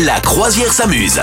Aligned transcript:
La 0.00 0.20
croisière 0.20 0.72
s'amuse. 0.72 1.20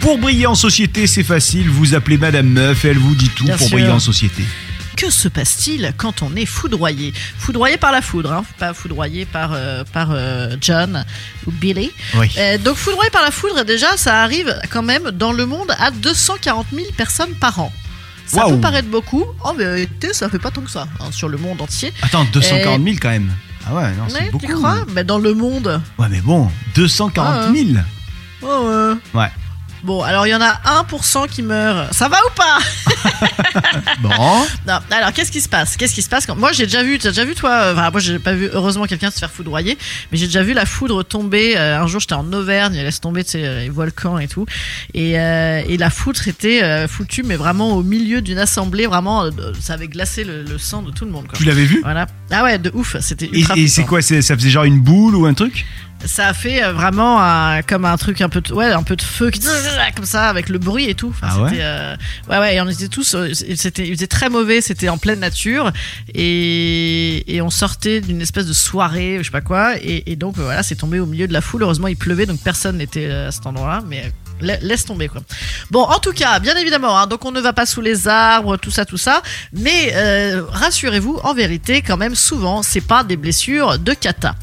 Pour 0.00 0.18
briller 0.18 0.46
en 0.46 0.54
société, 0.54 1.06
c'est 1.06 1.22
facile. 1.22 1.68
Vous 1.70 1.94
appelez 1.94 2.18
Madame 2.18 2.48
Meuf 2.48 2.84
elle 2.84 2.98
vous 2.98 3.14
dit 3.14 3.30
tout 3.30 3.44
Bien 3.44 3.56
pour 3.56 3.66
sûr. 3.68 3.76
briller 3.76 3.90
en 3.92 4.00
société. 4.00 4.42
Que 4.96 5.10
se 5.10 5.28
passe-t-il 5.28 5.92
quand 5.96 6.22
on 6.22 6.36
est 6.36 6.46
foudroyé? 6.46 7.12
Foudroyé 7.38 7.76
par 7.78 7.90
la 7.90 8.00
foudre, 8.00 8.32
hein, 8.32 8.44
pas 8.58 8.72
foudroyé 8.74 9.24
par, 9.24 9.52
euh, 9.52 9.82
par 9.92 10.10
euh, 10.12 10.56
John 10.60 11.04
ou 11.46 11.50
Billy. 11.50 11.90
Oui. 12.16 12.30
Euh, 12.38 12.58
donc 12.58 12.76
foudroyé 12.76 13.10
par 13.10 13.22
la 13.22 13.30
foudre, 13.32 13.64
déjà, 13.64 13.96
ça 13.96 14.22
arrive 14.22 14.54
quand 14.70 14.82
même 14.82 15.10
dans 15.10 15.32
le 15.32 15.46
monde 15.46 15.72
à 15.78 15.90
240 15.90 16.66
000 16.72 16.86
personnes 16.96 17.34
par 17.34 17.58
an. 17.58 17.72
Ça 18.26 18.46
peut 18.48 18.60
paraître 18.60 18.88
beaucoup, 18.88 19.24
en 19.42 19.54
vérité, 19.54 20.12
ça 20.12 20.28
fait 20.28 20.38
pas 20.38 20.50
tant 20.50 20.62
que 20.62 20.70
ça 20.70 20.86
hein, 21.00 21.10
sur 21.10 21.28
le 21.28 21.38
monde 21.38 21.60
entier. 21.60 21.92
Attends, 22.02 22.24
240 22.32 22.82
000 22.82 22.96
quand 23.00 23.10
même. 23.10 23.30
Ah 23.66 23.74
ouais, 23.74 23.92
non, 23.92 24.04
c'est 24.08 24.30
beaucoup. 24.30 24.46
tu 24.46 24.52
crois? 24.52 24.84
Mais 24.94 25.04
dans 25.04 25.18
le 25.18 25.34
monde. 25.34 25.80
Ouais, 25.98 26.06
mais 26.10 26.20
bon, 26.20 26.50
240 26.74 27.54
000. 27.54 27.68
Oh, 28.42 28.46
ouais. 28.46 29.20
Ouais. 29.20 29.30
Bon, 29.82 30.02
alors 30.02 30.26
il 30.26 30.30
y 30.30 30.34
en 30.34 30.40
a 30.40 30.82
1% 30.82 31.28
qui 31.28 31.42
meurt. 31.42 31.92
Ça 31.92 32.08
va 32.08 32.16
ou 32.26 32.30
pas? 32.34 32.58
Bon. 34.02 34.10
Non, 34.66 34.78
alors 34.90 35.12
qu'est-ce 35.12 35.30
qui 35.32 35.40
se 35.40 35.48
passe? 35.48 35.76
Qu'est-ce 35.76 35.94
qui 35.94 36.02
se 36.02 36.08
passe 36.08 36.26
quand 36.26 36.36
moi 36.36 36.52
j'ai 36.52 36.64
déjà 36.64 36.82
vu, 36.82 36.98
tu 36.98 37.06
as 37.06 37.10
déjà 37.10 37.24
vu 37.24 37.34
toi 37.34 37.50
euh, 37.50 37.72
Enfin 37.72 37.90
moi 37.90 38.00
j'ai 38.00 38.18
pas 38.18 38.34
vu 38.34 38.48
heureusement 38.52 38.84
quelqu'un 38.86 39.10
se 39.10 39.18
faire 39.18 39.30
foudroyer, 39.30 39.78
mais 40.10 40.18
j'ai 40.18 40.26
déjà 40.26 40.42
vu 40.42 40.52
la 40.52 40.66
foudre 40.66 41.02
tomber. 41.02 41.56
euh, 41.56 41.80
un 41.80 41.86
jour 41.86 42.00
j'étais 42.00 42.14
en 42.14 42.30
Auvergne, 42.32 42.74
elle 42.76 42.84
laisse 42.84 43.00
tomber 43.00 43.22
euh, 43.34 43.60
les 43.62 43.68
volcans 43.70 44.18
et 44.18 44.28
tout, 44.28 44.46
et, 44.92 45.18
euh, 45.18 45.62
et 45.68 45.76
la 45.76 45.90
foudre 45.90 46.26
était 46.28 46.62
euh, 46.62 46.88
foutue 46.88 47.22
mais 47.24 47.36
vraiment 47.36 47.72
au 47.76 47.82
milieu 47.82 48.20
d'une 48.22 48.38
assemblée, 48.38 48.86
vraiment 48.86 49.28
ça 49.60 49.74
avait 49.74 49.88
glacé 49.88 50.24
le, 50.24 50.42
le 50.42 50.58
sang 50.58 50.82
de 50.82 50.90
tout 50.90 51.04
le 51.04 51.10
monde. 51.10 51.26
Quoi. 51.26 51.38
Tu 51.38 51.44
l'avais 51.44 51.64
vu 51.64 51.80
Voilà. 51.82 52.06
Ah 52.30 52.42
ouais, 52.44 52.58
de 52.58 52.70
ouf, 52.74 52.96
c'était 53.00 53.26
Et, 53.26 53.38
ultra 53.40 53.56
et 53.56 53.68
c'est 53.68 53.84
quoi 53.84 54.02
Ça 54.02 54.20
faisait 54.20 54.50
genre 54.50 54.64
une 54.64 54.80
boule 54.80 55.14
ou 55.16 55.26
un 55.26 55.34
truc? 55.34 55.64
Ça 56.06 56.28
a 56.28 56.34
fait 56.34 56.62
euh, 56.62 56.72
vraiment 56.72 57.20
un- 57.22 57.62
comme 57.62 57.84
un 57.84 57.96
truc 57.96 58.20
un 58.20 58.28
peu 58.28 58.40
de, 58.40 58.52
ouais, 58.52 58.66
un 58.72 58.82
peu 58.82 58.96
de 58.96 59.02
feu 59.02 59.30
qui 59.30 59.40
comme 59.96 60.04
ça 60.04 60.28
avec 60.28 60.48
le 60.48 60.58
bruit 60.58 60.88
et 60.88 60.94
tout. 60.94 61.08
Enfin, 61.10 61.28
Ah 61.30 61.42
ouais 61.42 61.50
euh, 61.60 61.96
ouais 62.28 62.38
ouais, 62.38 62.54
et 62.56 62.60
on 62.60 62.68
était 62.68 62.88
tous 62.88 63.14
euh, 63.14 63.32
c'était 63.34 63.86
il 63.86 63.94
faisait 63.94 64.06
très 64.06 64.28
mauvais, 64.28 64.60
c'était 64.60 64.88
en 64.88 64.98
pleine 64.98 65.20
nature 65.20 65.72
et, 66.14 67.34
et 67.36 67.40
on 67.42 67.50
sortait 67.50 68.00
d'une 68.00 68.20
espèce 68.20 68.46
de 68.46 68.52
soirée, 68.52 69.18
je 69.18 69.24
sais 69.24 69.30
pas 69.30 69.40
quoi 69.40 69.76
et, 69.78 70.04
et 70.10 70.16
donc 70.16 70.38
euh, 70.38 70.42
voilà, 70.44 70.62
c'est 70.62 70.76
tombé 70.76 70.98
au 71.00 71.06
milieu 71.06 71.26
de 71.28 71.32
la 71.32 71.40
foule. 71.40 71.62
Heureusement, 71.62 71.88
il 71.88 71.96
pleuvait 71.96 72.26
donc 72.26 72.40
personne 72.40 72.76
n'était 72.78 73.06
euh, 73.10 73.28
à 73.28 73.30
cet 73.32 73.46
endroit-là 73.46 73.82
mais 73.86 74.00
euh, 74.04 74.08
la- 74.08 74.23
Laisse 74.40 74.84
tomber 74.84 75.08
quoi. 75.08 75.22
Bon, 75.70 75.82
en 75.82 75.98
tout 76.00 76.12
cas, 76.12 76.38
bien 76.40 76.56
évidemment, 76.56 76.98
hein, 76.98 77.06
donc 77.06 77.24
on 77.24 77.30
ne 77.32 77.40
va 77.40 77.52
pas 77.52 77.66
sous 77.66 77.80
les 77.80 78.08
arbres, 78.08 78.56
tout 78.56 78.70
ça, 78.70 78.84
tout 78.84 78.96
ça. 78.98 79.22
Mais 79.52 79.92
euh, 79.94 80.42
rassurez-vous, 80.48 81.20
en 81.22 81.34
vérité, 81.34 81.80
quand 81.82 81.96
même, 81.96 82.14
souvent, 82.14 82.62
c'est 82.62 82.80
pas 82.80 83.04
des 83.04 83.16
blessures 83.16 83.78
de 83.78 83.92
kata. 83.94 84.34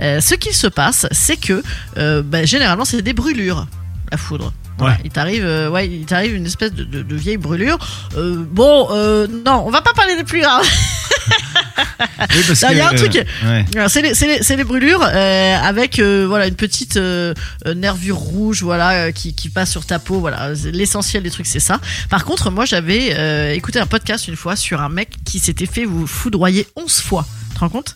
Euh, 0.00 0.20
ce 0.20 0.34
qui 0.34 0.54
se 0.54 0.66
passe, 0.66 1.06
c'est 1.10 1.36
que 1.36 1.62
euh, 1.98 2.22
bah, 2.24 2.44
généralement, 2.44 2.84
c'est 2.84 3.02
des 3.02 3.12
brûlures, 3.12 3.66
la 4.10 4.16
foudre. 4.16 4.52
Ouais. 4.78 4.96
il 5.04 5.10
t'arrive, 5.10 5.44
euh, 5.44 5.68
ouais, 5.68 5.86
il 5.88 6.06
t'arrive 6.06 6.34
une 6.34 6.46
espèce 6.46 6.72
de, 6.72 6.84
de- 6.84 7.02
de 7.02 7.14
vieille 7.16 7.36
brûlure. 7.36 7.76
Euh, 8.16 8.36
bon, 8.50 8.88
euh, 8.92 9.26
non, 9.44 9.62
on 9.66 9.70
va 9.70 9.82
pas 9.82 9.92
parler 9.92 10.16
des 10.16 10.24
plus 10.24 10.40
graves. 10.40 10.66
Oui, 12.20 12.42
parce 12.46 12.62
Non, 12.62 12.68
que. 12.68 12.72
il 12.74 12.78
y 12.78 12.80
a 12.80 12.88
un 12.88 12.92
euh, 12.92 12.96
truc. 12.96 13.12
ouais. 13.14 13.64
Alors, 13.76 13.90
C'est 13.90 14.56
les, 14.56 14.64
brûlures 14.64 15.02
euh, 15.02 15.56
avec 15.62 15.98
euh, 15.98 16.26
voilà 16.28 16.46
une 16.46 16.54
petite 16.54 16.96
euh, 16.96 17.34
euh, 17.66 17.74
nervure 17.74 18.16
rouge 18.16 18.62
voilà 18.62 18.90
euh, 18.92 19.12
qui, 19.12 19.34
qui 19.34 19.48
passe 19.48 19.70
sur 19.70 19.84
ta 19.86 19.98
peau 19.98 20.20
voilà 20.20 20.50
l'essentiel 20.72 21.22
des 21.22 21.30
trucs 21.30 21.46
c'est 21.46 21.60
ça. 21.60 21.80
Par 22.08 22.24
contre 22.24 22.50
moi 22.50 22.64
j'avais 22.64 23.14
euh, 23.16 23.52
écouté 23.54 23.78
un 23.78 23.86
podcast 23.86 24.28
une 24.28 24.36
fois 24.36 24.56
sur 24.56 24.80
un 24.80 24.88
mec 24.88 25.10
qui 25.24 25.38
s'était 25.38 25.66
fait 25.66 25.84
vous 25.84 26.06
foudroyer 26.06 26.66
11 26.76 27.00
fois. 27.00 27.26
Te 27.60 27.64
rends 27.66 27.68
compte 27.68 27.94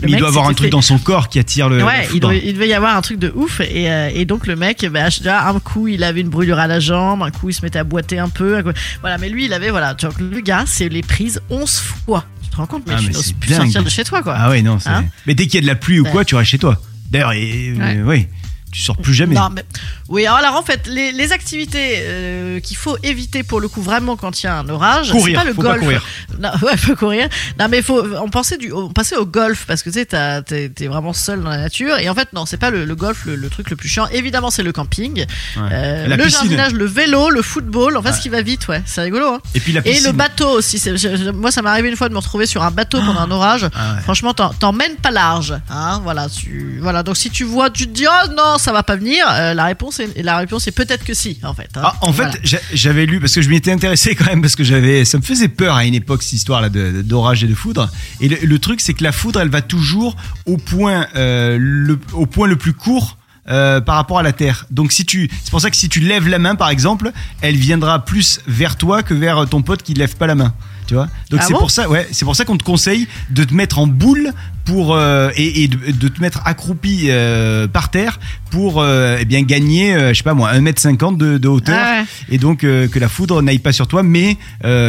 Le 0.00 0.06
Mais 0.06 0.08
il 0.08 0.10
mec 0.12 0.20
doit 0.20 0.28
avoir 0.30 0.48
un 0.48 0.54
truc 0.54 0.68
fait- 0.68 0.70
dans 0.70 0.80
son 0.80 0.96
corps 0.96 1.28
qui 1.28 1.38
attire 1.38 1.68
le. 1.68 1.84
Ouais, 1.84 2.08
il, 2.14 2.20
doit- 2.20 2.34
il 2.34 2.54
devait 2.54 2.68
y 2.68 2.72
avoir 2.72 2.96
un 2.96 3.02
truc 3.02 3.18
de 3.18 3.30
ouf 3.34 3.60
et, 3.60 3.90
euh, 3.90 4.08
et 4.14 4.24
donc 4.24 4.46
le 4.46 4.56
mec, 4.56 4.86
bah, 4.90 5.10
déjà, 5.10 5.46
un 5.48 5.60
coup 5.60 5.86
il 5.86 6.02
avait 6.02 6.22
une 6.22 6.30
brûlure 6.30 6.58
à 6.58 6.66
la 6.66 6.80
jambe, 6.80 7.22
un 7.22 7.30
coup 7.30 7.50
il 7.50 7.52
se 7.52 7.60
mettait 7.60 7.78
à 7.78 7.84
boiter 7.84 8.18
un 8.18 8.30
peu, 8.30 8.56
un 8.56 8.62
coup- 8.62 8.70
voilà. 9.02 9.18
Mais 9.18 9.28
lui 9.28 9.44
il 9.44 9.52
avait 9.52 9.68
voilà, 9.68 9.94
tu 9.94 10.06
vois, 10.06 10.14
le 10.18 10.40
gars 10.40 10.64
c'est 10.66 10.88
les 10.88 11.02
prises 11.02 11.42
11 11.50 11.78
fois. 12.06 12.24
Tu 12.42 12.48
te 12.48 12.56
rends 12.56 12.66
compte 12.66 12.84
mais 12.86 12.94
Ah, 12.96 13.00
tu 13.02 13.10
n'oses 13.10 13.32
plus 13.32 13.50
dingue. 13.50 13.60
sortir 13.64 13.84
de 13.84 13.90
chez 13.90 14.04
toi 14.04 14.22
quoi. 14.22 14.34
Ah 14.34 14.48
ouais, 14.48 14.62
non. 14.62 14.78
c'est- 14.78 14.88
Hein 14.88 15.04
mais 15.26 15.34
dès 15.34 15.44
qu'il 15.44 15.56
y 15.56 15.58
a 15.58 15.60
de 15.60 15.66
la 15.66 15.74
pluie 15.74 16.00
ou 16.00 16.04
Ouais. 16.04 16.10
quoi, 16.10 16.24
tu 16.24 16.34
restes 16.34 16.50
chez 16.50 16.58
toi. 16.58 16.80
D'ailleurs, 17.10 17.32
et, 17.32 17.74
Ouais. 17.74 17.96
euh, 17.98 18.04
oui, 18.06 18.26
tu 18.72 18.82
sors 18.82 18.96
plus 18.96 19.14
jamais. 19.14 19.34
Non, 19.34 19.48
mais 19.54 19.64
oui. 20.08 20.26
Alors 20.26 20.56
en 20.56 20.62
fait, 20.62 20.86
les, 20.86 21.12
les 21.12 21.32
activités 21.32 21.96
euh, 22.00 22.58
qu'il 22.60 22.76
faut 22.76 22.96
éviter 23.02 23.42
pour 23.42 23.60
le 23.60 23.68
coup 23.68 23.82
vraiment 23.82 24.16
quand 24.16 24.42
il 24.42 24.46
y 24.46 24.48
a 24.48 24.58
un 24.58 24.68
orage, 24.68 25.12
c'est 25.12 25.32
pas 25.34 25.44
le 25.44 25.52
faut 25.54 25.62
pas 25.62 25.68
golf. 25.78 25.80
courir. 25.80 26.02
Non, 26.40 26.50
ouais, 26.62 26.76
faut 26.76 26.96
courir. 26.96 27.28
Non, 27.60 27.68
mais 27.70 27.82
faut. 27.82 28.02
On 28.16 28.28
pensait 28.30 28.56
du, 28.56 28.72
on 28.72 28.88
passait 28.90 29.16
au 29.16 29.26
golf 29.26 29.64
parce 29.66 29.82
que 29.82 29.90
tu 29.90 29.98
sais, 29.98 30.06
t'as- 30.06 30.42
t'es 30.42 30.68
t'es 30.70 30.86
vraiment 30.88 31.12
seul 31.12 31.42
dans 31.42 31.50
la 31.50 31.58
nature. 31.58 31.98
Et 31.98 32.08
en 32.08 32.14
fait, 32.14 32.32
non, 32.32 32.46
c'est 32.46 32.56
pas 32.56 32.70
le, 32.70 32.84
le 32.84 32.94
golf 32.96 33.26
le, 33.26 33.36
le 33.36 33.50
truc 33.50 33.68
le 33.70 33.76
plus 33.76 33.88
chiant. 33.88 34.06
Évidemment, 34.12 34.50
c'est 34.50 34.62
le 34.62 34.72
camping, 34.72 35.18
Ouais. 35.56 35.62
euh, 35.70 36.06
La 36.08 36.16
le 36.16 36.24
piscine. 36.24 36.40
jardinage, 36.40 36.72
le 36.72 36.86
vélo, 36.86 37.30
le 37.30 37.42
football. 37.42 37.96
En 37.96 38.02
fait, 38.02 38.12
ce 38.12 38.20
qui 38.20 38.28
va 38.30 38.40
vite, 38.42 38.68
ouais, 38.68 38.82
c'est 38.86 39.02
rigolo. 39.02 39.34
Hein. 39.34 39.40
Et 39.54 39.60
puis 39.60 39.72
la 39.72 39.80
Et 39.80 39.90
piscine. 39.90 40.06
le 40.06 40.12
bateau 40.12 40.48
aussi. 40.48 40.78
c'est- 40.78 40.96
je- 40.96 41.14
je- 41.16 41.30
moi, 41.30 41.50
ça 41.50 41.60
m'est 41.62 41.68
arrivé 41.70 41.90
une 41.90 41.96
fois 41.96 42.08
de 42.08 42.14
me 42.14 42.18
retrouver 42.18 42.46
sur 42.46 42.62
un 42.62 42.70
bateau 42.70 42.98
pendant 43.00 43.20
un 43.20 43.30
orage. 43.30 43.68
Ah 43.74 43.94
ouais. 43.96 44.00
Franchement, 44.02 44.32
t'en- 44.32 44.50
t'emmènes 44.54 44.96
pas 44.96 45.10
large. 45.10 45.54
Hein, 45.70 46.00
voilà, 46.02 46.28
tu, 46.30 46.78
voilà. 46.80 47.02
Donc, 47.02 47.16
si 47.18 47.28
tu 47.30 47.44
vois, 47.44 47.68
tu 47.70 47.86
te 47.86 47.90
dis, 47.92 48.06
oh 48.06 48.28
non, 48.34 48.56
ça 48.62 48.72
va 48.72 48.82
pas 48.82 48.96
venir. 48.96 49.24
euh, 49.30 49.54
la 49.54 49.64
réponse 49.66 50.00
est, 50.00 50.22
la 50.22 50.38
réponse 50.38 50.66
est 50.68 50.72
peut-être 50.72 51.04
que 51.04 51.14
si, 51.14 51.38
en 51.42 51.52
fait. 51.54 51.68
hein. 51.76 51.82
Ah, 51.84 51.94
en 52.00 52.12
fait, 52.12 52.22
Voilà. 52.24 52.38
j'a- 52.42 52.58
j'avais 52.72 53.04
lu 53.06 53.20
parce 53.20 53.34
que 53.34 53.42
je 53.42 53.48
m'y 53.50 53.56
étais 53.56 53.72
intéressé 53.72 54.14
quand 54.16 54.26
même 54.26 54.40
parce 54.42 54.56
que 54.56 54.64
j'avais, 54.64 55.04
ça 55.04 55.18
me 55.18 55.22
faisait 55.22 55.48
peur 55.48 55.74
à 55.76 55.84
une 55.84 55.94
époque 55.94 56.22
cette 56.22 56.32
histoire 56.34 56.60
là 56.60 56.68
d'orage 56.68 57.44
et 57.44 57.48
de 57.48 57.54
foudre. 57.54 57.90
Et 58.20 58.28
le, 58.28 58.36
le 58.42 58.58
truc, 58.58 58.80
c'est 58.80 58.94
que 58.94 59.02
la 59.04 59.12
foudre, 59.12 59.40
elle 59.40 59.48
va 59.50 59.62
toujours 59.62 60.16
au 60.46 60.56
point, 60.56 61.06
euh, 61.16 61.56
le, 61.60 61.98
au 62.12 62.26
point 62.26 62.46
le 62.48 62.56
plus 62.56 62.72
court. 62.72 63.18
Euh, 63.48 63.80
par 63.80 63.96
rapport 63.96 64.18
à 64.18 64.22
la 64.22 64.32
terre. 64.32 64.66
Donc 64.70 64.92
si 64.92 65.04
tu, 65.04 65.28
c'est 65.42 65.50
pour 65.50 65.60
ça 65.60 65.70
que 65.70 65.76
si 65.76 65.88
tu 65.88 66.00
lèves 66.00 66.28
la 66.28 66.38
main 66.38 66.54
par 66.54 66.68
exemple, 66.70 67.10
elle 67.40 67.56
viendra 67.56 68.04
plus 68.04 68.40
vers 68.46 68.76
toi 68.76 69.02
que 69.02 69.14
vers 69.14 69.46
ton 69.48 69.62
pote 69.62 69.82
qui 69.82 69.94
lève 69.94 70.16
pas 70.16 70.26
la 70.26 70.34
main. 70.34 70.54
Tu 70.86 70.94
vois? 70.94 71.08
Donc 71.30 71.40
Ah 71.42 71.44
c'est 71.46 71.52
bon? 71.52 71.60
pour 71.60 71.70
ça, 71.70 71.88
ouais, 71.88 72.08
c'est 72.10 72.24
pour 72.24 72.34
ça 72.36 72.44
qu'on 72.44 72.56
te 72.58 72.64
conseille 72.64 73.06
de 73.30 73.44
te 73.44 73.54
mettre 73.54 73.78
en 73.78 73.86
boule 73.86 74.32
pour 74.64 74.94
euh, 74.94 75.30
et, 75.36 75.62
et 75.64 75.68
de, 75.68 75.90
de 75.92 76.08
te 76.08 76.20
mettre 76.20 76.40
accroupi 76.44 77.06
euh, 77.08 77.66
par 77.68 77.90
terre 77.90 78.18
pour 78.50 78.80
euh, 78.80 79.16
eh 79.18 79.24
bien 79.24 79.42
gagner, 79.42 79.96
je 80.10 80.14
sais 80.14 80.22
pas 80.22 80.34
moi, 80.34 80.52
1m50 80.54 81.16
de, 81.16 81.38
de 81.38 81.48
hauteur 81.48 81.78
Ah 81.80 82.00
ouais. 82.00 82.06
et 82.30 82.38
donc 82.38 82.58
que 82.60 82.98
la 82.98 83.08
foudre 83.08 83.42
n'aille 83.42 83.58
pas 83.60 83.72
sur 83.72 83.86
toi, 83.88 84.02
mais 84.02 84.36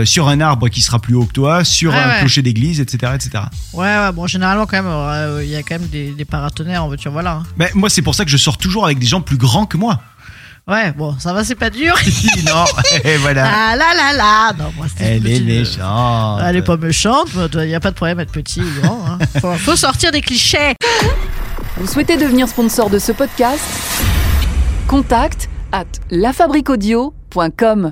sur 0.05 0.27
un 0.29 0.41
arbre 0.41 0.67
qui 0.69 0.81
sera 0.81 0.99
plus 0.99 1.15
haut 1.15 1.25
que 1.25 1.31
toi, 1.33 1.63
sur 1.63 1.91
Ouais, 1.93 1.97
un 1.99 2.09
ouais. 2.09 2.19
clocher 2.19 2.41
d'église, 2.41 2.79
etc., 2.81 3.13
etc. 3.15 3.43
Ouais, 3.73 3.83
ouais, 3.85 4.11
bon, 4.11 4.25
généralement, 4.27 4.65
quand 4.65 4.81
même, 4.81 5.41
il 5.43 5.49
y 5.49 5.55
a 5.55 5.61
quand 5.63 5.79
même 5.79 5.87
des, 5.89 6.11
des 6.11 6.25
paratonnerres 6.25 6.83
en 6.83 6.87
voiture, 6.87 7.11
voilà. 7.11 7.35
hein. 7.35 7.43
Ben, 7.57 7.69
moi, 7.75 7.89
c'est 7.89 8.01
pour 8.01 8.15
ça 8.15 8.25
que 8.25 8.31
je 8.31 8.37
sors 8.43 8.57
toujours 8.57 8.85
avec 8.85 8.99
des 8.99 9.05
gens 9.05 9.21
plus 9.21 9.37
grands 9.37 9.65
que 9.65 9.77
moi. 9.77 9.99
Ouais, 10.65 10.93
bon, 10.93 11.15
ça 11.19 11.33
va, 11.33 11.43
c'est 11.43 11.55
pas 11.55 11.69
dur. 11.69 11.93
non, 12.45 12.63
et 13.03 13.17
voilà. 13.17 13.45
ah 13.45 13.75
là 13.75 13.93
là 13.95 14.13
là. 14.13 14.53
Non, 14.53 14.71
moi, 14.77 14.85
Elle 14.99 15.27
est 15.27 15.39
petite, 15.41 15.41
euh, 15.41 15.45
méchante. 15.45 16.41
Elle 16.45 16.55
est 16.55 16.61
pas 16.61 16.77
méchante, 16.77 17.27
il 17.53 17.59
n'y 17.67 17.75
a 17.75 17.79
pas 17.81 17.91
de 17.91 17.95
problème 17.95 18.19
à 18.19 18.21
être 18.23 18.31
petit 18.31 18.61
ou 18.61 18.81
grand. 18.81 18.99
Hein. 19.05 19.19
Faut, 19.41 19.53
faut 19.55 19.75
sortir 19.75 20.11
des 20.11 20.21
clichés. 20.21 20.75
Vous 21.77 21.87
souhaitez 21.87 22.15
devenir 22.15 22.47
sponsor 22.47 22.89
de 22.89 22.99
ce 22.99 23.11
podcast? 23.11 23.61
Contact 24.87 25.49
à 25.71 25.83
lafabriquaudio.com. 26.11 27.91